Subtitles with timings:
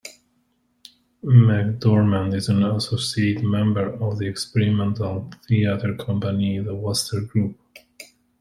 [1.23, 7.55] McDormand is an associate member of the experimental theater company The Wooster Group.